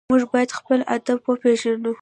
[0.09, 1.89] موږ باید خپل ادب وپېژنو.